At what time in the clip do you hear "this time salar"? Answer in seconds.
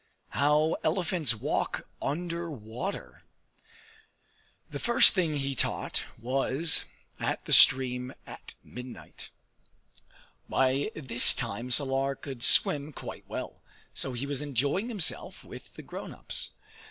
10.95-12.15